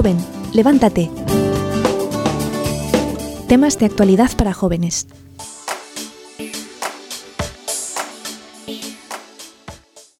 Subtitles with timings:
[0.00, 0.16] Joven,
[0.54, 1.10] levántate.
[3.48, 5.06] Temas de actualidad para jóvenes.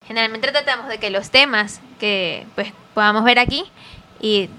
[0.07, 3.65] Generalmente tratamos de que los temas que pues podamos ver aquí
[4.21, 4.51] y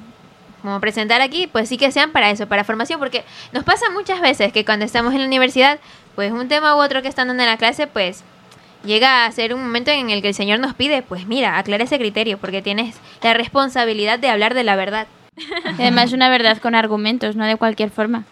[0.64, 4.22] como presentar aquí, pues sí que sean para eso, para formación, porque nos pasa muchas
[4.22, 5.80] veces que cuando estamos en la universidad,
[6.16, 8.24] pues un tema u otro que están dando en la clase, pues
[8.84, 11.84] llega a ser un momento en el que el Señor nos pide, pues mira, aclara
[11.84, 15.08] ese criterio, porque tienes la responsabilidad de hablar de la verdad.
[15.66, 18.26] además una verdad con argumentos, no de cualquier forma.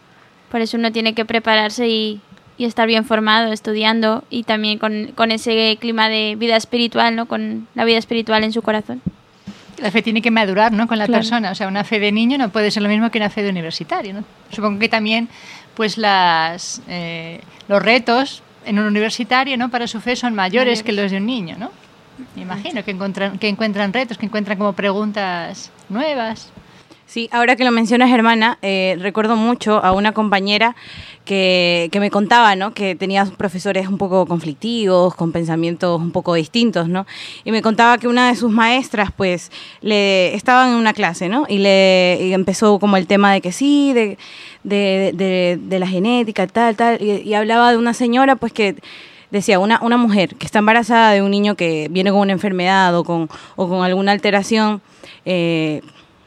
[0.51, 2.21] Por eso uno tiene que prepararse y,
[2.57, 7.27] y estar bien formado, estudiando y también con, con, ese clima de vida espiritual, ¿no?
[7.27, 9.01] Con la vida espiritual en su corazón.
[9.77, 10.87] La fe tiene que madurar, ¿no?
[10.87, 11.21] Con la claro.
[11.21, 11.51] persona.
[11.51, 13.49] O sea, una fe de niño no puede ser lo mismo que una fe de
[13.49, 14.23] universitario, ¿no?
[14.51, 15.29] Supongo que también,
[15.75, 19.69] pues, las, eh, los retos en un universitario, ¿no?
[19.69, 20.83] Para su fe son mayores, mayores.
[20.83, 21.71] que los de un niño, ¿no?
[22.35, 26.51] Me imagino que encuentran, que encuentran retos, que encuentran como preguntas nuevas.
[27.09, 30.75] Sí, ahora que lo mencionas, hermana, eh, recuerdo mucho a una compañera
[31.25, 32.75] que, que, me contaba, ¿no?
[32.75, 37.07] Que tenía profesores un poco conflictivos, con pensamientos un poco distintos, ¿no?
[37.43, 41.47] Y me contaba que una de sus maestras, pues, le estaba en una clase, ¿no?
[41.49, 44.19] Y le empezó como el tema de que sí, de,
[44.63, 48.75] de, de, de la genética, tal, tal, y, y hablaba de una señora, pues, que
[49.31, 52.95] decía, una, una mujer que está embarazada de un niño que viene con una enfermedad
[52.95, 54.79] o con, o con alguna alteración,
[55.25, 55.81] eh,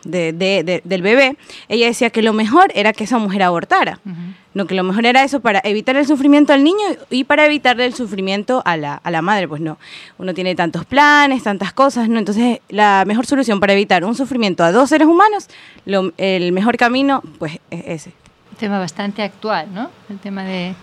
[0.04, 1.36] de, de, de, del bebé,
[1.68, 4.00] ella decía que lo mejor era que esa mujer abortara.
[4.04, 4.34] Uh -huh.
[4.54, 7.86] No, que lo mejor era eso para evitar el sufrimiento al niño y para evitarle
[7.86, 9.48] el sufrimiento a la, a la madre.
[9.48, 9.78] Pues no,
[10.18, 12.18] uno tiene tantos planes, tantas cosas, ¿no?
[12.18, 15.48] Entonces, la mejor solución para evitar un sufrimiento a dos seres humanos,
[15.86, 18.12] lo, el mejor camino, pues es ese.
[18.50, 19.88] Un tema bastante actual, ¿no?
[20.10, 20.74] El tema de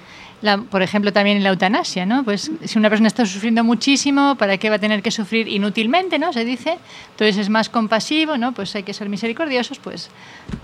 [0.41, 2.23] la, por ejemplo, también en la eutanasia, ¿no?
[2.23, 6.17] Pues si una persona está sufriendo muchísimo, ¿para qué va a tener que sufrir inútilmente,
[6.17, 6.31] ¿no?
[6.31, 6.77] Se dice.
[7.11, 8.53] Entonces es más compasivo, ¿no?
[8.53, 10.09] Pues hay que ser misericordiosos, pues,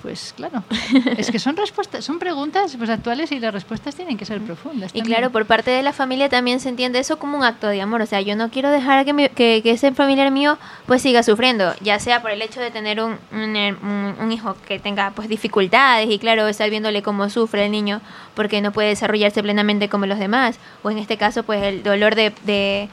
[0.01, 0.63] pues claro.
[1.17, 4.93] es que son respuestas, son preguntas pues, actuales y las respuestas tienen que ser profundas.
[4.93, 5.05] También.
[5.05, 7.81] Y claro, por parte de la familia también se entiende eso como un acto de
[7.81, 8.01] amor.
[8.01, 11.21] O sea, yo no quiero dejar que, mi, que, que ese familiar mío pues siga
[11.21, 15.11] sufriendo, ya sea por el hecho de tener un, un, un, un hijo que tenga
[15.11, 17.99] pues dificultades y claro, estar viéndole cómo sufre el niño
[18.35, 20.59] porque no puede desarrollarse plenamente como los demás.
[20.83, 22.89] O en este caso, pues el dolor de, de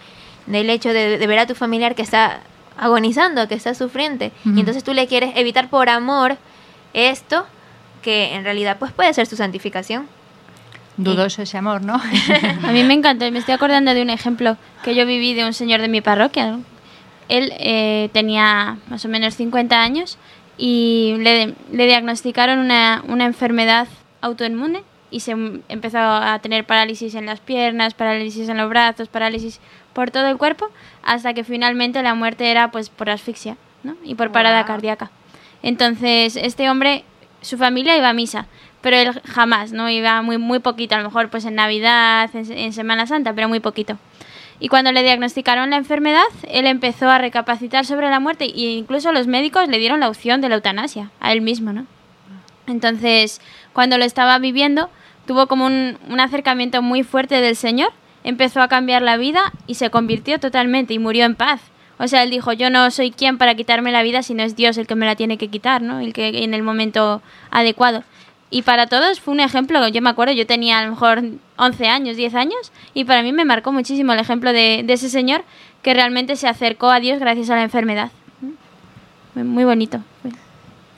[0.46, 2.40] del hecho de, de, ver a tu familiar que está
[2.76, 4.32] agonizando, que está sufriente.
[4.44, 4.56] Uh -huh.
[4.56, 6.36] Y entonces tú le quieres evitar por amor
[6.94, 7.46] esto,
[8.02, 10.08] que en realidad pues puede ser su santificación.
[10.96, 11.94] Dudoso ese amor, ¿no?
[12.64, 15.54] a mí me encanta, me estoy acordando de un ejemplo que yo viví de un
[15.54, 16.58] señor de mi parroquia.
[17.28, 20.18] Él eh, tenía más o menos 50 años
[20.58, 23.88] y le, le diagnosticaron una, una enfermedad
[24.20, 24.82] autoinmune
[25.12, 25.32] y se
[25.68, 29.60] empezó a tener parálisis en las piernas, parálisis en los brazos, parálisis
[29.92, 30.70] por todo el cuerpo,
[31.04, 33.94] hasta que finalmente la muerte era pues por asfixia ¿no?
[34.02, 34.66] y por parada wow.
[34.66, 35.10] cardíaca.
[35.62, 37.04] Entonces, este hombre,
[37.42, 38.46] su familia iba a misa,
[38.80, 39.88] pero él jamás, ¿no?
[39.88, 43.48] Iba muy, muy poquito, a lo mejor pues en Navidad, en, en Semana Santa, pero
[43.48, 43.98] muy poquito.
[44.58, 49.12] Y cuando le diagnosticaron la enfermedad, él empezó a recapacitar sobre la muerte e incluso
[49.12, 51.86] los médicos le dieron la opción de la eutanasia a él mismo, ¿no?
[52.66, 53.40] Entonces,
[53.72, 54.88] cuando lo estaba viviendo,
[55.26, 57.92] tuvo como un, un, acercamiento muy fuerte del Señor,
[58.24, 61.60] empezó a cambiar la vida y se convirtió totalmente y murió en paz.
[61.98, 64.76] O sea, él dijo, yo no soy quien para quitarme la vida, sino es Dios
[64.76, 66.00] el que me la tiene que quitar, ¿no?
[66.00, 68.02] El que en el momento adecuado.
[68.50, 71.22] Y para todos fue un ejemplo, yo me acuerdo, yo tenía a lo mejor
[71.56, 75.08] 11 años, 10 años, y para mí me marcó muchísimo el ejemplo de, de ese
[75.08, 75.44] señor
[75.82, 78.10] que realmente se acercó a Dios gracias a la enfermedad.
[79.34, 80.02] Muy bonito.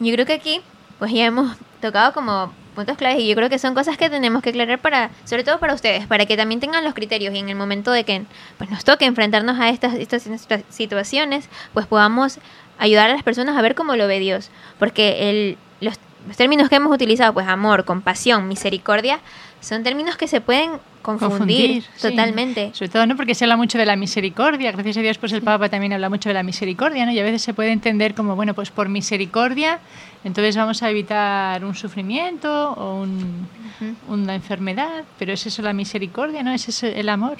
[0.00, 0.60] Yo creo que aquí,
[0.98, 4.42] pues ya hemos tocado como puntos claves y yo creo que son cosas que tenemos
[4.42, 7.48] que aclarar para, sobre todo para ustedes, para que también tengan los criterios y en
[7.48, 8.24] el momento de que
[8.58, 10.28] pues nos toque enfrentarnos a estas, estas,
[10.68, 12.38] situaciones, pues podamos
[12.78, 16.68] ayudar a las personas a ver cómo lo ve Dios, porque el, los, los términos
[16.68, 19.20] que hemos utilizado, pues amor, compasión, misericordia,
[19.60, 20.72] son términos que se pueden
[21.04, 22.70] confundir, confundir totalmente.
[22.72, 22.78] Sí.
[22.78, 25.42] Sobre todo no porque se habla mucho de la misericordia, gracias a Dios pues el
[25.42, 27.12] Papa también habla mucho de la misericordia, ¿no?
[27.12, 29.78] Y a veces se puede entender como, bueno, pues por misericordia,
[30.24, 33.46] entonces vamos a evitar un sufrimiento o un,
[33.80, 33.94] uh -huh.
[34.08, 36.52] una enfermedad, pero es eso la misericordia, ¿no?
[36.52, 37.36] Es eso el amor.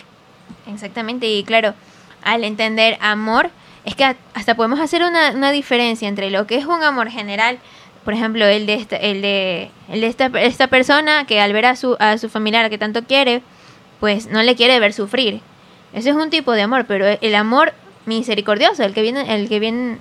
[0.72, 1.74] Exactamente, y claro,
[2.22, 3.50] al entender amor,
[3.84, 7.58] es que hasta podemos hacer una, una diferencia entre lo que es un amor general,
[8.04, 11.66] por ejemplo, el de esta, el de, el de esta, esta persona que al ver
[11.66, 13.42] a su, a su familiar que tanto quiere,
[14.04, 15.40] pues no le quiere ver sufrir.
[15.94, 17.72] Ese es un tipo de amor, pero el amor
[18.04, 19.96] misericordioso, el que viene, el que viene,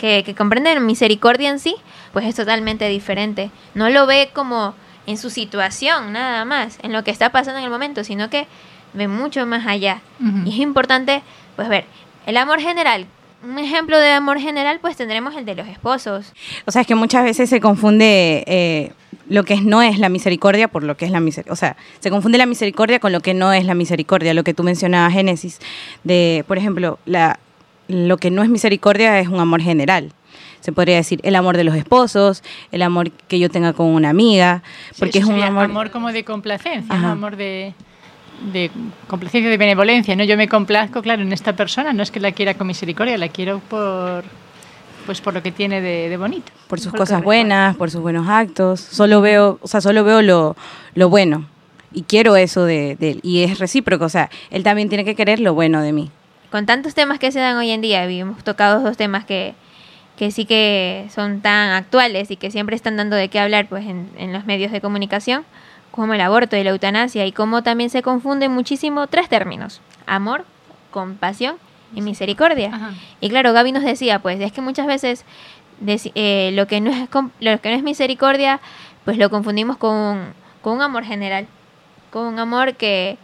[0.00, 1.76] que, que comprende misericordia en sí,
[2.12, 3.52] pues es totalmente diferente.
[3.74, 4.74] No lo ve como
[5.06, 8.48] en su situación, nada más, en lo que está pasando en el momento, sino que
[8.92, 10.00] ve mucho más allá.
[10.18, 10.46] Uh -huh.
[10.48, 11.22] Y es importante,
[11.54, 11.84] pues ver,
[12.26, 13.06] el amor general,
[13.44, 16.32] un ejemplo de amor general, pues tendremos el de los esposos.
[16.66, 18.92] O sea, es que muchas veces se confunde eh,
[19.28, 21.52] lo que no es la misericordia por lo que es la misericordia.
[21.52, 24.34] O sea, se confunde la misericordia con lo que no es la misericordia.
[24.34, 25.60] Lo que tú mencionabas, Génesis,
[26.04, 27.38] de, por ejemplo, la,
[27.88, 30.12] lo que no es misericordia es un amor general.
[30.60, 32.42] Se podría decir el amor de los esposos,
[32.72, 34.62] el amor que yo tenga con una amiga,
[34.98, 35.64] porque es un amor...
[35.64, 37.74] amor como de complacencia, un amor de
[38.52, 38.70] de
[39.08, 40.24] complacencia, de benevolencia, ¿no?
[40.24, 43.28] Yo me complazco, claro, en esta persona, no es que la quiera con misericordia, la
[43.28, 44.24] quiero por
[45.08, 46.52] pues por lo que tiene de, bonito.
[46.66, 48.78] Por sus cosas buenas, por sus buenos actos.
[48.78, 50.54] Solo veo, o sea, solo veo lo,
[50.92, 51.46] lo bueno.
[51.94, 53.20] Y quiero eso de, él.
[53.22, 56.10] Y es recíproco, o sea, él también tiene que querer lo bueno de mí.
[56.50, 59.54] Con tantos temas que se dan hoy en día, hemos tocado dos temas que,
[60.18, 63.86] que sí que son tan actuales y que siempre están dando de qué hablar pues
[63.86, 65.46] en, en los medios de comunicación
[65.90, 70.44] como el aborto y la eutanasia y cómo también se confunden muchísimo tres términos, amor,
[70.90, 71.56] compasión
[71.94, 72.92] y misericordia.
[73.20, 75.24] Y claro, Gaby nos decía, pues es que muchas veces
[75.86, 77.08] eh, lo, que no es,
[77.40, 78.60] lo que no es misericordia,
[79.04, 81.46] pues lo confundimos con, un amor general,
[82.10, 83.16] con un amor que,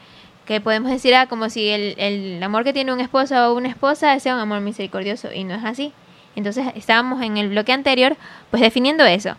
[0.46, 3.68] que podemos decir ah, como si el, el amor que tiene un esposo o una
[3.68, 5.92] esposa sea un amor misericordioso y no es así.
[6.36, 8.16] Entonces estábamos en el bloque anterior
[8.50, 9.36] pues definiendo eso.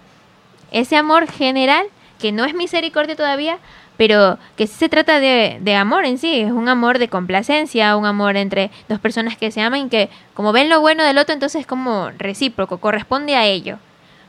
[0.72, 1.88] Ese amor general
[2.20, 3.58] que no es misericordia todavía,
[3.98, 8.06] pero que se trata de, de, amor en sí, es un amor de complacencia, un
[8.06, 11.34] amor entre dos personas que se aman y que como ven lo bueno del otro,
[11.34, 13.78] entonces es como recíproco, corresponde a ello.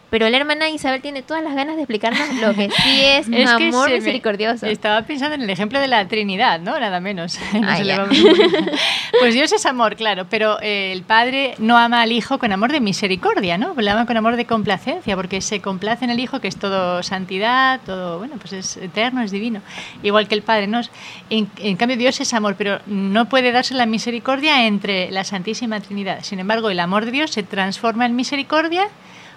[0.08, 3.48] Pero la hermana Isabel tiene todas las ganas de explicarnos lo que sí es, un
[3.48, 4.66] amor misericordioso.
[4.66, 6.78] estaba pensando en el ejemplo de la Trinidad, ¿no?
[6.78, 7.38] Nada menos.
[9.20, 12.70] pues Dios es amor, claro, pero eh, el Padre no ama al Hijo con amor
[12.70, 13.74] de misericordia, ¿no?
[13.74, 17.02] Le ama con amor de complacencia, porque se complace en el Hijo, que es todo
[17.02, 19.60] santidad, todo, bueno, pues es eterno, es divino.
[20.04, 20.80] Igual que el Padre, ¿no?
[21.30, 25.80] En, en cambio, Dios es amor, pero no puede darse la misericordia entre la Santísima
[25.80, 26.20] Trinidad.
[26.22, 28.88] Sin embargo, el amor de Dios se transforma en misericordia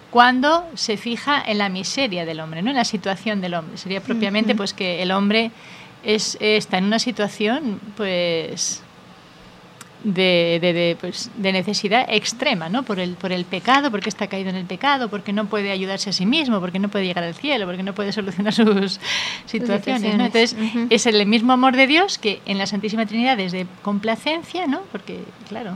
[0.10, 3.78] cuando se fija en la miseria del hombre, no en la situación del hombre.
[3.78, 5.52] Sería propiamente pues que el hombre
[6.04, 8.82] es, está en una situación pues
[10.04, 12.84] de, de, pues, de, necesidad extrema, ¿no?
[12.84, 16.10] Por el, por el pecado, porque está caído en el pecado, porque no puede ayudarse
[16.10, 19.00] a sí mismo, porque no puede llegar al cielo, porque no puede solucionar sus
[19.46, 20.26] situaciones, ¿no?
[20.26, 20.56] Entonces,
[20.90, 24.82] es el mismo amor de Dios que en la Santísima Trinidad es de complacencia, ¿no?
[24.92, 25.20] Porque,
[25.50, 25.76] claro,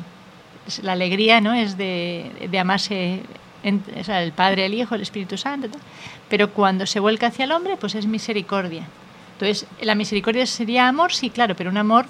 [0.82, 1.54] la alegría, ¿no?
[1.54, 3.22] Es de, de amarse
[3.64, 5.70] el Padre, el Hijo, el Espíritu Santo,
[6.30, 8.86] pero cuando se vuelca hacia el hombre, pues es misericordia.
[9.34, 12.06] Entonces, la misericordia sería amor, sí, claro, pero un amor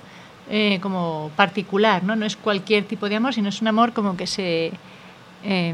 [0.49, 2.15] eh, como particular, ¿no?
[2.15, 4.73] No es cualquier tipo de amor, sino es un amor como que se
[5.43, 5.73] eh,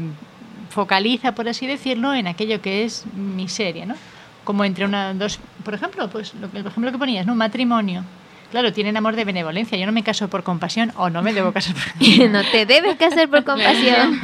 [0.70, 3.96] focaliza, por así decirlo, en aquello que es miseria, ¿no?
[4.44, 7.32] Como entre una, dos, por ejemplo, pues lo, el ejemplo que ponías, ¿no?
[7.32, 8.04] Un matrimonio.
[8.50, 9.78] Claro, tienen amor de benevolencia.
[9.78, 12.96] Yo no me caso por compasión o no me debo casar por No te debes
[12.96, 14.20] casar por compasión.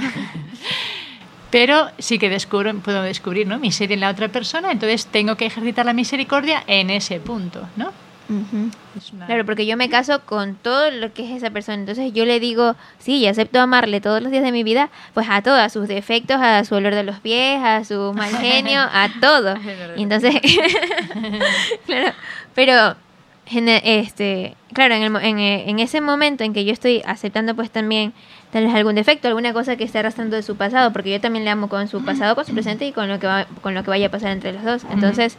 [1.56, 3.58] Pero sí que descubro, puedo descubrir ¿no?
[3.58, 7.92] miseria en la otra persona, entonces tengo que ejercitar la misericordia en ese punto, ¿no?
[9.26, 11.78] Claro, porque yo me caso con todo lo que es esa persona.
[11.78, 15.28] Entonces yo le digo, sí, y acepto amarle todos los días de mi vida, pues
[15.30, 18.80] a todos, a sus defectos, a su olor de los pies, a su mal genio,
[18.80, 19.56] a todo.
[19.96, 20.34] Y entonces,
[21.86, 22.12] claro,
[22.54, 22.96] pero
[23.48, 28.12] este, claro, en, el, en, en, ese momento en que yo estoy aceptando pues también
[28.56, 31.44] tal vez algún defecto, alguna cosa que esté arrastrando de su pasado, porque yo también
[31.44, 33.84] le amo con su pasado, con su presente y con lo que va, con lo
[33.84, 34.86] que vaya a pasar entre los dos.
[34.90, 35.36] Entonces,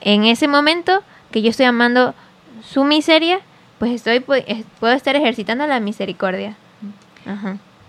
[0.00, 1.02] en ese momento
[1.32, 2.14] que yo estoy amando
[2.62, 3.40] su miseria,
[3.80, 4.44] pues estoy pues,
[4.78, 6.54] puedo estar ejercitando la misericordia.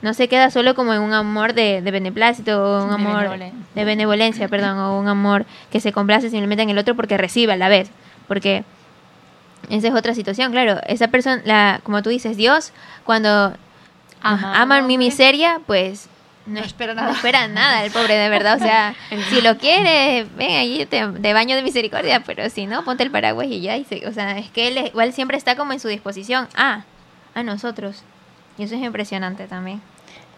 [0.02, 3.30] No se queda solo como en un amor de, de beneplácito o un amor
[3.76, 7.54] de benevolencia, perdón, o un amor que se complace simplemente en el otro porque recibe
[7.54, 7.92] a la vez.
[8.28, 8.64] Porque
[9.70, 10.82] esa es otra situación, claro.
[10.88, 13.54] Esa persona, la, como tú dices, Dios, cuando
[14.22, 16.10] aman mi miseria, pues
[16.50, 17.10] no, espera nada.
[17.10, 18.58] No espera nada el pobre, de verdad.
[18.58, 18.96] O sea,
[19.30, 23.12] si lo quiere, ven ahí te, de baño de misericordia, pero si no, ponte el
[23.12, 23.78] paraguas y ya.
[24.08, 26.48] o sea, es que él igual siempre está como en su disposición.
[26.56, 26.84] Ah,
[27.36, 28.04] a nosotros.
[28.58, 29.82] Y eso es impresionante también.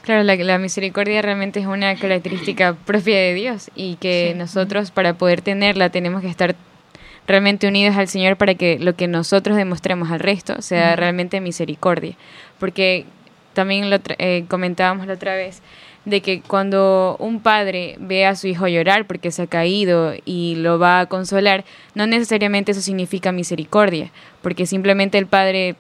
[0.04, 5.42] Claro, la, misericordia realmente es una característica propia de Dios y que nosotros para poder
[5.42, 6.56] tenerla tenemos que estar
[7.28, 12.16] realmente unidos al Señor para que lo que nosotros demostremos al resto sea realmente misericordia.
[12.60, 13.06] Porque
[13.54, 15.62] también lo eh, comentábamos la otra vez
[16.06, 20.56] de que cuando un padre ve a su hijo llorar porque se ha caído y
[20.56, 25.76] lo va a consolar, no necesariamente eso significa misericordia, porque simplemente el padre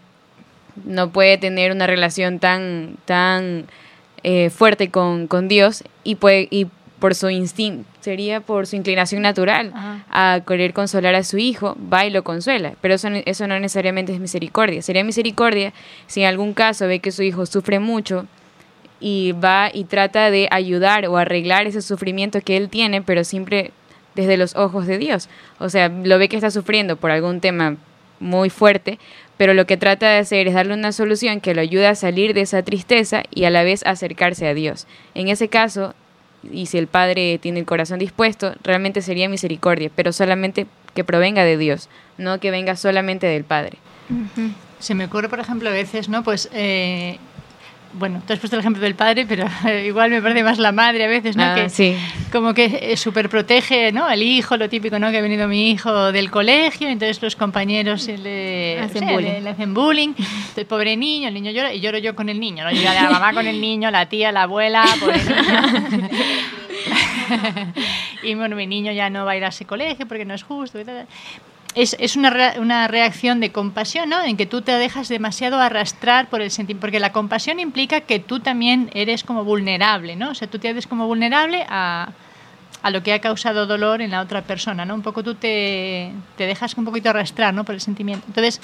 [0.86, 3.66] no puede tener una relación tan, tan
[4.24, 6.68] eh, fuerte con, con Dios y, puede, y
[7.02, 9.74] por su instinto, sería por su inclinación natural
[10.10, 12.76] a querer consolar a su hijo, va y lo consuela.
[12.80, 14.84] Pero eso, eso no necesariamente es misericordia.
[14.84, 15.74] Sería misericordia
[16.06, 18.28] si en algún caso ve que su hijo sufre mucho
[19.00, 23.72] y va y trata de ayudar o arreglar ese sufrimiento que él tiene, pero siempre
[24.14, 25.28] desde los ojos de Dios.
[25.58, 27.78] O sea, lo ve que está sufriendo por algún tema
[28.20, 29.00] muy fuerte,
[29.38, 32.36] pero lo que trata de hacer es darle una solución que lo ayude a salir
[32.36, 34.86] de esa tristeza y a la vez acercarse a Dios.
[35.16, 35.96] En ese caso,
[36.50, 41.44] y si el Padre tiene el corazón dispuesto, realmente sería misericordia, pero solamente que provenga
[41.44, 43.78] de Dios, no que venga solamente del Padre.
[44.80, 46.24] Se me ocurre, por ejemplo, a veces, ¿no?
[46.24, 47.18] Pues eh,
[47.94, 49.46] bueno, tú has puesto el ejemplo del padre, pero
[49.86, 51.44] igual me parece más la madre a veces, ¿no?
[51.44, 51.96] Ah, que sí.
[52.32, 54.06] como que súper protege, ¿no?
[54.06, 55.12] Al hijo, lo típico, ¿no?
[55.12, 59.32] Que ha venido mi hijo del colegio, entonces los compañeros le Hacen o sea, bullying.
[59.32, 60.10] le- le hacen bullying.
[60.18, 62.72] Entonces, pobre niño, el niño llora y lloro yo con el niño, ¿no?
[62.72, 66.10] Ya la mamá con el niño, la tía, la abuela, pobre niño.
[68.24, 70.44] y bueno, mi niño ya no va a ir a ese colegio porque no es
[70.44, 70.80] justo.
[70.80, 71.08] y tal.
[71.74, 74.22] Es, es una, rea- una reacción de compasión, ¿no?
[74.24, 76.82] En que tú te dejas demasiado arrastrar por el sentimiento.
[76.82, 80.32] Porque la compasión implica que tú también eres como vulnerable, ¿no?
[80.32, 82.10] O sea, tú te haces como vulnerable a,
[82.84, 84.96] a lo que ha causado dolor en la otra persona, ¿no?
[84.96, 87.64] Un poco tú te, te dejas un poquito arrastrar, ¿no?
[87.64, 88.26] Por el sentimiento.
[88.28, 88.60] Entonces,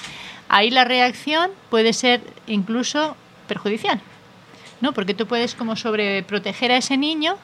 [0.50, 4.00] ahí la reacción puede ser incluso perjudicial,
[4.82, 4.92] ¿no?
[4.92, 7.36] Porque tú puedes como sobreproteger a ese niño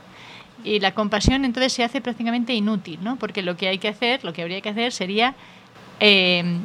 [0.64, 3.16] y la compasión entonces se hace prácticamente inútil, ¿no?
[3.16, 5.34] Porque lo que hay que hacer, lo que habría que hacer sería
[6.00, 6.58] eh,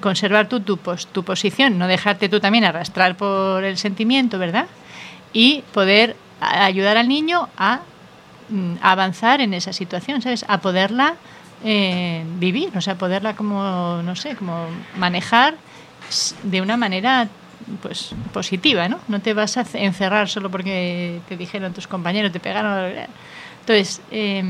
[0.00, 4.66] conservar tú tu, pos- tu posición, no dejarte tú también arrastrar por el sentimiento, ¿verdad?
[5.32, 7.80] Y poder ayudar al niño a
[8.50, 10.44] mm, avanzar en esa situación, ¿sabes?
[10.48, 11.14] A poderla
[11.64, 14.66] eh, vivir, o sea, poderla como, no sé, como
[14.96, 15.54] manejar
[16.42, 17.28] de una manera
[17.82, 18.98] pues positiva, ¿no?
[19.08, 22.92] No te vas a ce- encerrar solo porque te dijeron tus compañeros, te pegaron.
[23.60, 24.42] Entonces, eh,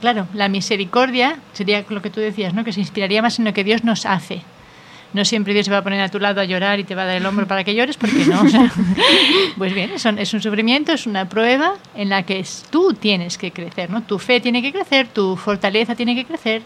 [0.00, 2.64] claro, la misericordia sería lo que tú decías, ¿no?
[2.64, 4.42] Que se inspiraría más en lo que Dios nos hace.
[5.12, 7.02] No siempre Dios se va a poner a tu lado a llorar y te va
[7.02, 8.42] a dar el hombro para que llores, porque no.
[9.58, 13.90] pues bien, es un, sufrimiento, es una prueba en la que tú tienes que crecer,
[13.90, 14.02] ¿no?
[14.02, 16.62] Tu fe tiene que crecer, tu fortaleza tiene que crecer.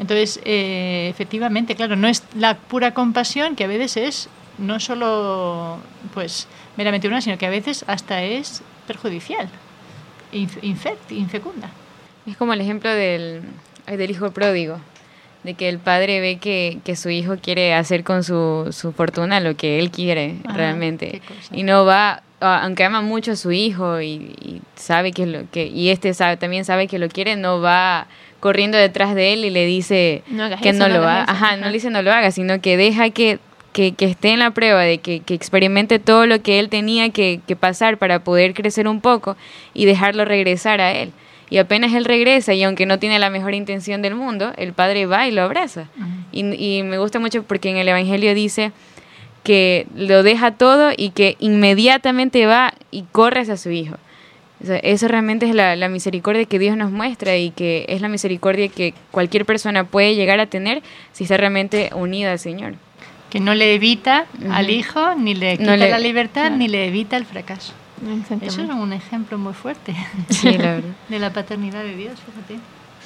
[0.00, 5.78] Entonces, eh, efectivamente, claro, no es la pura compasión, que a veces es no solo
[6.14, 6.46] pues
[6.76, 9.48] meramente una, sino que a veces hasta es perjudicial,
[10.32, 11.70] inf- infect- infecunda.
[12.26, 13.42] Es como el ejemplo del,
[13.86, 14.78] del hijo pródigo,
[15.44, 19.40] de que el padre ve que, que su hijo quiere hacer con su, su fortuna
[19.40, 21.22] lo que él quiere Ajá, realmente.
[21.52, 25.50] Y no va, a- aunque ama mucho a su hijo y, y sabe que lo
[25.50, 28.06] que, y este sabe, también sabe que lo quiere, no va
[28.40, 31.22] corriendo detrás de él y le dice No que eso, no, no lo haga.
[31.24, 31.32] eso.
[31.32, 33.38] Ajá, no le dice no lo haga, sino que deja que,
[33.78, 37.10] que, que esté en la prueba de que, que experimente todo lo que él tenía
[37.10, 39.36] que, que pasar para poder crecer un poco
[39.72, 41.12] y dejarlo regresar a él.
[41.48, 45.06] Y apenas él regresa, y aunque no tiene la mejor intención del mundo, el padre
[45.06, 45.86] va y lo abraza.
[46.32, 48.72] y, y me gusta mucho porque en el Evangelio dice
[49.44, 53.94] que lo deja todo y que inmediatamente va y corre hacia su hijo.
[54.60, 58.00] O sea, eso realmente es la, la misericordia que Dios nos muestra y que es
[58.00, 60.82] la misericordia que cualquier persona puede llegar a tener
[61.12, 62.74] si está realmente unida al Señor.
[63.30, 66.56] Que no le evita al hijo, ni le No quita le- la libertad, claro.
[66.56, 67.72] ni le evita el fracaso.
[68.40, 69.94] Eso es un ejemplo muy fuerte
[70.30, 70.90] Sí, la verdad.
[71.08, 72.58] de la paternidad de Dios, fíjate.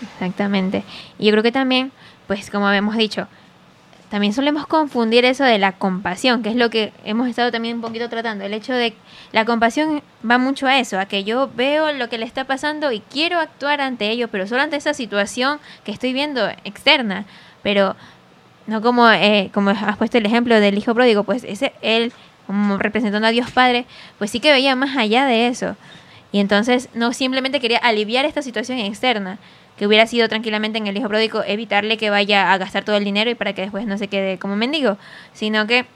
[0.02, 0.84] Exactamente.
[1.18, 1.92] Y yo creo que también,
[2.26, 3.26] pues como habíamos dicho,
[4.10, 7.80] también solemos confundir eso de la compasión, que es lo que hemos estado también un
[7.82, 8.44] poquito tratando.
[8.44, 8.94] El hecho de
[9.32, 12.92] la compasión va mucho a eso, a que yo veo lo que le está pasando
[12.92, 17.24] y quiero actuar ante ello, pero solo ante esa situación que estoy viendo externa.
[17.62, 17.96] Pero
[18.72, 22.12] no como, eh, como has puesto el ejemplo del hijo pródigo, pues ese él,
[22.46, 23.84] como representando a Dios Padre,
[24.18, 25.76] pues sí que veía más allá de eso.
[26.32, 29.38] Y entonces no simplemente quería aliviar esta situación externa,
[29.76, 33.04] que hubiera sido tranquilamente en el hijo pródigo evitarle que vaya a gastar todo el
[33.04, 34.96] dinero y para que después no se quede como mendigo,
[35.32, 35.86] sino que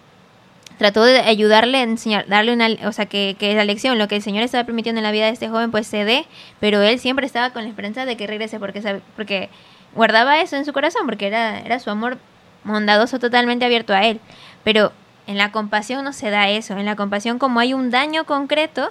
[0.78, 4.22] trató de ayudarle, enseñar, darle una, o sea, que, que la lección, lo que el
[4.22, 6.26] Señor estaba permitiendo en la vida de este joven, pues se dé,
[6.60, 9.48] pero él siempre estaba con la esperanza de que regrese porque, porque
[9.94, 12.18] guardaba eso en su corazón, porque era, era su amor
[12.66, 14.20] bondadoso totalmente abierto a él.
[14.64, 14.92] Pero
[15.26, 18.90] en la compasión no se da eso, en la compasión como hay un daño concreto,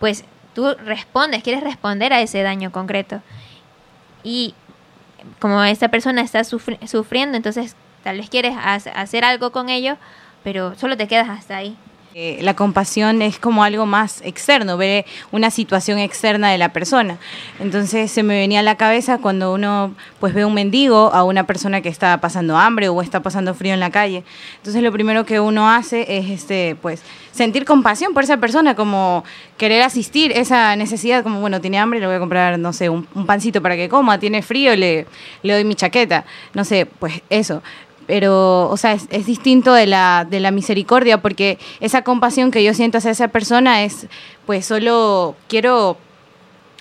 [0.00, 3.20] pues tú respondes, quieres responder a ese daño concreto.
[4.22, 4.54] Y
[5.40, 9.96] como esta persona está sufri- sufriendo, entonces tal vez quieres ha- hacer algo con ello,
[10.42, 11.76] pero solo te quedas hasta ahí.
[12.14, 17.16] La compasión es como algo más externo, ver una situación externa de la persona.
[17.58, 21.46] Entonces se me venía a la cabeza cuando uno pues ve un mendigo, a una
[21.46, 24.24] persona que está pasando hambre o está pasando frío en la calle.
[24.58, 27.02] Entonces lo primero que uno hace es este pues
[27.32, 29.24] sentir compasión por esa persona, como
[29.56, 33.08] querer asistir esa necesidad, como bueno, tiene hambre, le voy a comprar, no sé, un,
[33.14, 35.06] un pancito para que coma, tiene frío, le,
[35.42, 37.62] le doy mi chaqueta, no sé, pues eso
[38.12, 42.62] pero, o sea, es, es distinto de la, de la misericordia, porque esa compasión que
[42.62, 44.06] yo siento hacia esa persona es,
[44.44, 45.96] pues solo quiero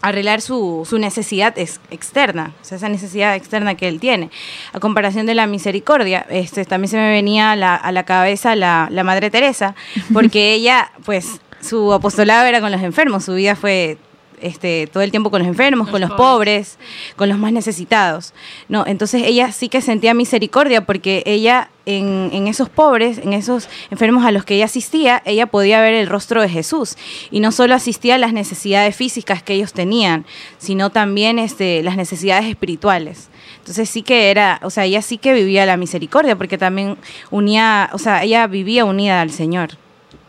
[0.02, 4.30] arreglar su, su necesidad es externa, o sea, esa necesidad externa que él tiene.
[4.74, 8.58] A comparación de la misericordia, este, también se me venía a la, a la cabeza
[8.58, 9.74] la, la Madre Teresa,
[10.12, 13.98] porque ella, pues, su apostolado era con los enfermos, su vida fue
[14.42, 16.78] este, todo el tiempo con los enfermos, con los pobres,
[17.16, 18.34] con los más necesitados.
[18.70, 23.68] No, entonces ella sí que sentía misericordia porque ella en, en esos pobres, en esos
[23.90, 26.96] enfermos a los que ella asistía, ella podía ver el rostro de Jesús
[27.32, 30.26] y no solo asistía a las necesidades físicas que ellos tenían,
[30.58, 33.30] sino también este, las necesidades espirituales.
[33.60, 36.98] Entonces sí que era, o sea, ella sí que vivía la misericordia porque también
[37.30, 39.72] unía, o sea, ella vivía unida al Señor.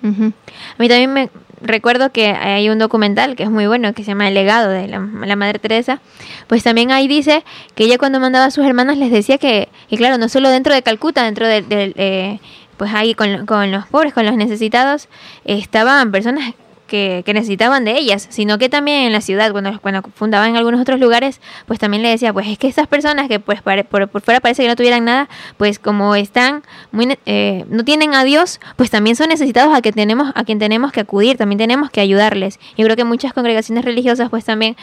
[0.05, 1.31] A mí también me
[1.63, 4.89] recuerdo que hay un documental que es muy bueno que se llama El legado de
[4.89, 5.01] la,
[5.37, 6.01] Madre Teresa.
[6.47, 9.97] Pues también ahí dice que ella cuando mandaba a sus hermanas les decía que, y
[9.97, 12.41] claro, no solo dentro de Calcuta, dentro de, de- eh,
[12.77, 15.09] pues ahí con, con los pobres, con los necesitados,
[15.45, 16.55] estaban personas
[16.93, 20.59] que, que necesitaban de ellas, sino que también en la ciudad, cuando, cuando fundaba en
[20.59, 24.09] algunos otros lugares, pues también le decía, pues es que estas personas que pues por,
[24.09, 28.25] por fuera parece que no tuvieran nada, pues como están muy eh, no tienen a
[28.25, 31.91] Dios, pues también son necesitados a que tenemos a quien tenemos que acudir, también tenemos
[31.91, 32.61] que ayudarles.
[32.77, 34.77] Yo creo que muchas congregaciones religiosas pues también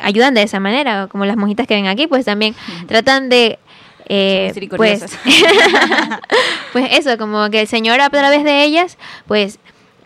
[0.00, 2.56] ayudan de esa manera, como las monjitas que ven aquí, pues también
[2.88, 3.60] tratan de
[4.08, 5.04] eh, pues,
[6.72, 9.58] pues eso, como que el Señor a través de ellas, pues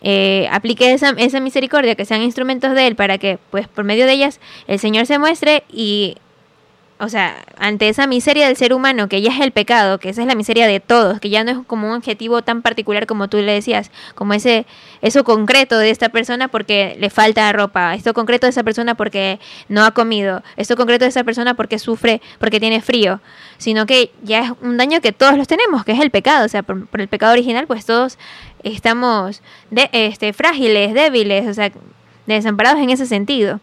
[0.02, 4.06] eh, aplique esa, esa misericordia, que sean instrumentos de Él, para que, pues por medio
[4.06, 6.16] de ellas, el Señor se muestre y,
[7.02, 10.20] o sea, ante esa miseria del ser humano, que ya es el pecado, que esa
[10.20, 13.26] es la miseria de todos, que ya no es como un objetivo tan particular como
[13.26, 14.66] tú le decías, como ese,
[15.00, 19.40] eso concreto de esta persona porque le falta ropa, esto concreto de esa persona porque
[19.68, 23.20] no ha comido, esto concreto de esa persona porque sufre, porque tiene frío,
[23.58, 26.48] sino que ya es un daño que todos los tenemos, que es el pecado, o
[26.48, 28.16] sea, por, el pecado original, pues todos
[28.62, 29.42] estamos
[29.72, 31.72] de, este, frágiles, débiles, o sea,
[32.26, 33.58] desamparados en ese sentido.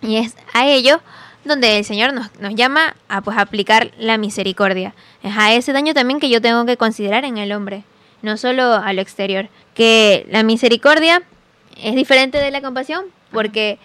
[0.00, 1.00] Y es a ello
[1.44, 4.94] donde el Señor nos, nos llama a pues aplicar la misericordia.
[5.22, 7.84] Es a ese daño también que yo tengo que considerar en el hombre,
[8.22, 9.48] no solo a lo exterior.
[9.74, 11.22] Que la misericordia
[11.82, 13.78] es diferente de la compasión porque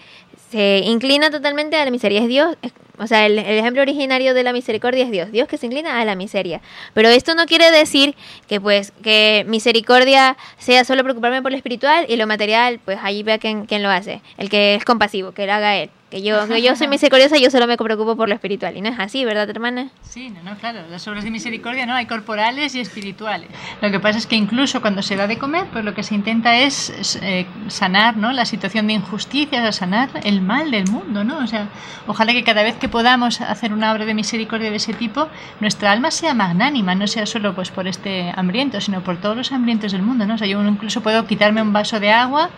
[0.52, 2.22] se inclina totalmente a la miseria.
[2.22, 2.56] Es Dios,
[2.98, 6.00] o sea, el, el ejemplo originario de la misericordia es Dios, Dios que se inclina
[6.00, 6.62] a la miseria.
[6.94, 8.16] Pero esto no quiere decir
[8.48, 13.24] que pues que misericordia sea solo preocuparme por lo espiritual y lo material, pues ahí
[13.24, 15.90] vea quién, quién lo hace, el que es compasivo, que lo haga él.
[16.10, 18.78] Que yo, que yo soy misericordiosa, yo solo me preocupo por lo espiritual.
[18.78, 19.90] Y no es así, ¿verdad, hermana?
[20.04, 23.50] Sí, no, no, claro, las obras de misericordia no hay corporales y espirituales.
[23.82, 26.16] Lo que pasa es que incluso cuando se da de comer, pues lo que se
[26.16, 28.32] intenta es, es, eh, sanar, ¿no?
[28.32, 31.40] La situación de injusticias, a sanar el mal del mundo, ¿no?
[31.40, 31.68] O sea,
[32.08, 35.28] ojalá que cada vez que podamos hacer una obra de misericordia de ese tipo,
[35.60, 39.52] nuestra alma sea magnánima, no sea solo pues por este hambriento, sino por todos los
[39.52, 40.36] hambrientos del mundo, ¿no?
[40.36, 42.50] O sea, yo incluso puedo quitarme un vaso de agua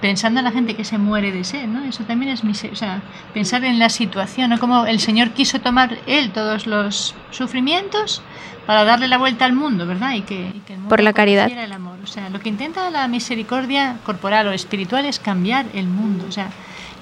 [0.00, 1.82] pensando en la gente que se muere de sed, ¿no?
[1.84, 3.00] Eso también es miser- o sea,
[3.32, 4.58] pensar en la situación, ¿no?
[4.58, 8.22] Como el Señor quiso tomar él todos los sufrimientos
[8.66, 10.14] para darle la vuelta al mundo, ¿verdad?
[10.14, 11.48] Y que, y que el mundo Por la caridad.
[11.50, 11.98] el amor.
[12.02, 16.32] O sea, lo que intenta la misericordia corporal o espiritual es cambiar el mundo, o
[16.32, 16.48] sea,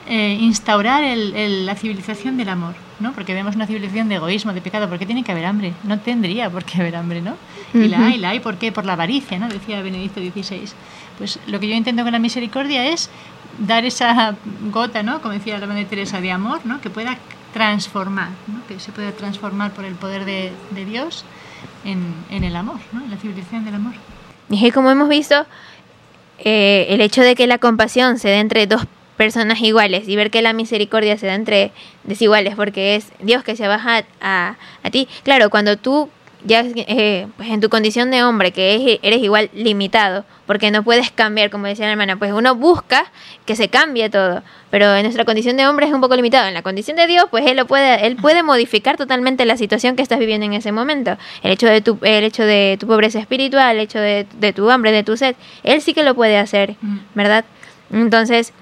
[0.08, 3.12] eh, instaurar el- el- la civilización del amor, ¿no?
[3.12, 4.88] Porque vemos una civilización de egoísmo, de pecado.
[4.88, 5.72] ¿Por qué tiene que haber hambre?
[5.84, 7.36] No tendría por qué haber hambre, ¿no?
[7.72, 8.72] Y la hay, la hay, ¿por qué?
[8.72, 9.48] Por la avaricia, ¿no?
[9.48, 10.68] Decía Benedicto XVI.
[11.18, 13.10] Pues lo que yo intento con la misericordia es
[13.58, 14.34] dar esa
[14.70, 15.20] gota, ¿no?
[15.20, 16.80] Como decía la Madre Teresa, de amor, ¿no?
[16.80, 17.18] Que pueda
[17.52, 18.66] transformar, ¿no?
[18.66, 21.24] Que se pueda transformar por el poder de, de Dios
[21.84, 23.04] en, en el amor, ¿no?
[23.04, 23.92] En la civilización del amor.
[24.48, 25.46] Y como hemos visto,
[26.38, 30.30] eh, el hecho de que la compasión se dé entre dos personas iguales y ver
[30.30, 31.72] que la misericordia se da entre
[32.04, 35.08] desiguales, porque es Dios que se baja a, a ti.
[35.22, 36.08] Claro, cuando tú
[36.44, 40.82] ya eh, pues en tu condición de hombre, que es- eres igual limitado, porque no
[40.82, 43.04] puedes cambiar, como decía la hermana, pues uno busca
[43.46, 46.48] que se cambie todo, pero en nuestra condición de hombre es un poco limitado.
[46.48, 49.96] En la condición de Dios, pues él lo puede, él puede modificar totalmente la situación
[49.96, 51.16] que estás viviendo en ese momento.
[51.42, 54.70] El hecho de tu, el hecho de tu pobreza espiritual, el hecho de, de tu
[54.70, 56.98] hambre, de tu sed, él sí que lo puede hacer, Mm.
[57.14, 57.44] ¿verdad?
[57.92, 58.52] Entonces,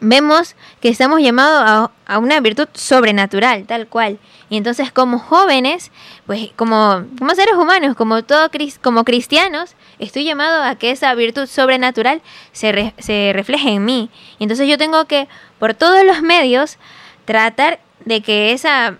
[0.00, 4.18] vemos que estamos llamados a, una virtud sobrenatural, tal cual.
[4.48, 5.90] Y entonces como jóvenes,
[6.26, 8.48] pues como, como seres humanos, como todo
[8.80, 14.10] como cristianos, estoy llamado a que esa virtud sobrenatural se, se refleje en mí.
[14.38, 15.28] Y entonces yo tengo que,
[15.58, 16.78] por todos los medios,
[17.24, 18.98] tratar de que esa,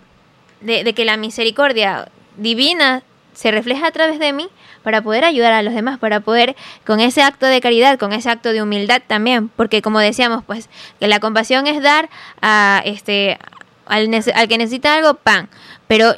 [0.61, 3.03] de, de que la misericordia divina
[3.37, 4.49] se refleja a través de mí
[4.81, 6.55] para poder ayudar a los demás, para poder
[6.87, 10.69] con ese acto de caridad, con ese acto de humildad también, porque como decíamos, pues
[10.99, 12.09] que la compasión es dar
[12.41, 13.37] a este
[13.85, 15.49] al, que necesita algo pan,
[15.87, 16.15] pero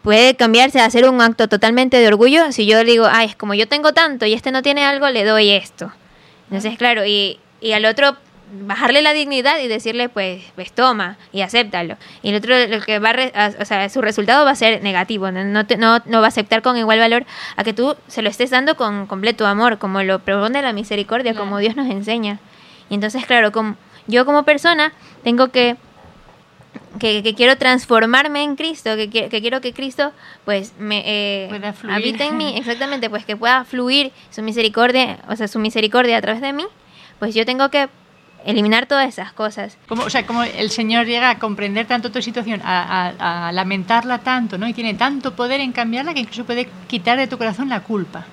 [0.00, 3.52] puede cambiarse a hacer un acto totalmente de orgullo si yo digo, ay, es como
[3.52, 5.92] yo tengo tanto y este no tiene algo, le doy esto.
[6.44, 8.16] Entonces, claro, y, y al otro
[8.66, 11.96] bajarle la dignidad y decirle, pues, pues toma y acéptalo.
[12.22, 15.30] Y el otro, el que va a o sea, su resultado va a ser negativo,
[15.30, 17.24] no, te- no, no va a aceptar con igual valor
[17.56, 21.34] a que tú se lo estés dando con completo amor, como lo propone la misericordia,
[21.34, 22.38] como Dios nos enseña.
[22.90, 23.76] Y entonces, claro, como,
[24.06, 25.76] yo como persona tengo que
[26.98, 30.12] que, que quiero transformarme en Cristo, que, que quiero que Cristo
[30.44, 31.94] pues me eh, fluir.
[31.94, 36.20] habite en mí, exactamente, pues que pueda fluir su misericordia, o sea, su misericordia a
[36.20, 36.64] través de mí,
[37.18, 37.88] pues yo tengo que
[38.46, 39.76] eliminar todas esas cosas.
[39.88, 43.52] Como, o sea, como el Señor llega a comprender tanto tu situación, a, a- a
[43.52, 44.68] lamentarla tanto, ¿no?
[44.68, 48.24] Y tiene tanto poder en cambiarla que incluso puede quitar de tu corazón la culpa,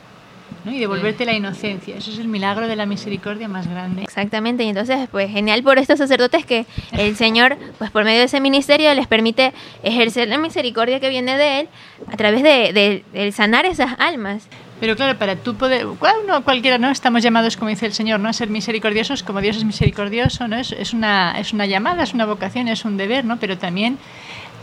[0.66, 0.72] ¿no?
[0.72, 1.96] Y devolverte la inocencia.
[1.96, 4.04] Eso es el milagro de la misericordia más grande.
[4.04, 8.26] Exactamente, y entonces pues genial por estos sacerdotes que el Señor pues por medio de
[8.26, 11.70] ese ministerio les permite ejercer la misericordia que viene de Él
[12.12, 14.48] a través de, de- de sanar esas almas.
[14.82, 16.90] Pero claro, para tú poder, uno, cualquiera, ¿no?
[16.90, 18.28] Estamos llamados, como dice el Señor, ¿no?
[18.28, 20.58] A ser misericordiosos como Dios es misericordioso, ¿no?
[20.58, 23.38] Es, es, una, es una llamada, es una vocación, es un deber, ¿no?
[23.38, 24.00] Pero también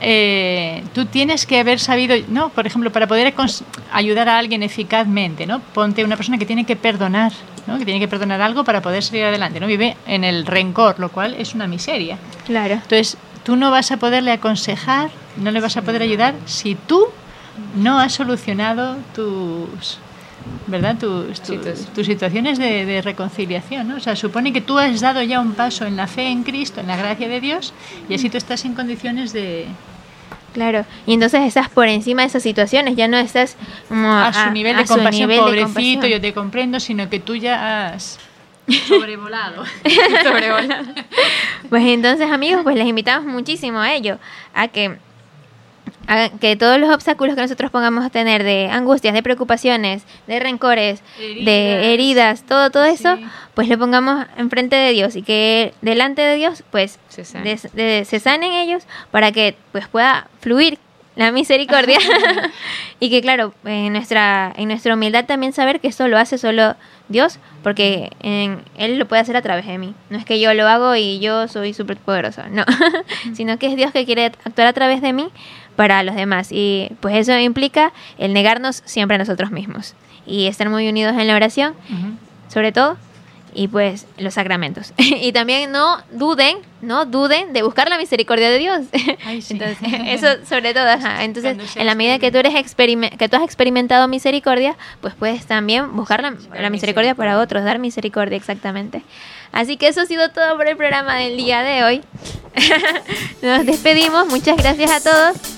[0.00, 2.48] eh, tú tienes que haber sabido, ¿no?
[2.50, 3.33] Por ejemplo, para poder
[3.92, 5.61] ayudar a alguien eficazmente, ¿no?
[5.61, 7.33] Ponte una persona que tiene que perdonar,
[7.66, 7.78] ¿no?
[7.78, 9.68] Que tiene que perdonar algo para poder salir adelante, ¿no?
[9.68, 12.18] Vive en el rencor, lo cual es una miseria.
[12.44, 12.74] Claro.
[12.74, 17.07] Entonces, tú no vas a poderle aconsejar, no le vas a poder ayudar si tú
[17.76, 19.98] no has solucionado tus,
[20.66, 20.96] ¿verdad?
[20.98, 23.96] Tus, tus, situaciones de, de reconciliación, ¿no?
[23.96, 26.80] O sea, supone que tú has dado ya un paso en la fe en Cristo,
[26.80, 27.72] en la gracia de Dios,
[28.08, 29.66] y así tú estás en condiciones de
[30.52, 33.56] Claro, y entonces estás por encima de esas situaciones, ya no estás
[33.88, 36.11] como a su nivel de a compasión, nivel de pobrecito, compasión.
[36.11, 38.18] yo te comprendo, sino que tú ya has
[38.88, 39.64] sobrevolado.
[41.68, 44.18] Pues entonces, amigos, pues les invitamos muchísimo a ello,
[44.54, 44.96] a que
[46.40, 51.03] que todos los obstáculos que nosotros pongamos a tener de angustias, de preocupaciones, de rencores,
[51.18, 51.85] de Heridas.
[51.85, 53.25] heridas, todo todo eso, Sí.
[53.55, 57.44] pues lo pongamos enfrente de Dios y que delante de Dios, pues Se sane.
[57.51, 60.79] des- de- se sanen ellos para que pues pueda fluir
[61.16, 61.99] la misericordia
[63.01, 66.77] y que claro en nuestra en nuestra humildad también saber que esto lo hace solo
[67.09, 70.55] Dios porque en- él lo puede hacer a través de mí no es que yo
[70.55, 72.64] lo hago y yo soy súper poderoso no
[73.35, 75.29] sino que es Dios que quiere actuar a través de mí
[75.79, 76.49] para los demás.
[76.51, 79.95] Y pues eso implica el negarnos siempre a nosotros mismos
[80.27, 82.53] y estar muy unidos en la oración Ujú.
[82.53, 82.97] sobre todo
[83.55, 84.93] y pues los sacramentos.
[84.99, 88.87] Y también no duden no duden de buscar la misericordia de Dios.
[89.25, 89.53] Ay, sí.
[89.61, 91.23] entonces eso sobre todo ajá.
[91.23, 92.55] entonces en la medida que tú eres
[93.17, 97.79] que tú has experimentado misericordia pues puedes también buscar la, la misericordia para otros dar
[97.79, 99.03] misericordia exactamente.
[99.53, 102.03] Así que eso ha sido todo por el programa del día de hoy.
[103.43, 104.27] Nos despedimos.
[104.27, 105.58] Muchas gracias a todos